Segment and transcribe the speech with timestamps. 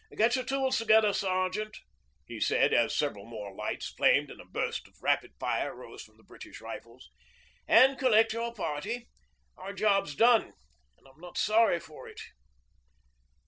[0.17, 1.77] 'Get your tools together, sergeant,'
[2.25, 6.17] he said, as several more lights flamed and a burst of rapid fire rose from
[6.17, 7.11] the British rifles,
[7.67, 9.09] 'and collect your party.
[9.57, 10.53] Our job's done,
[10.97, 12.19] and I'm not sorry for it.'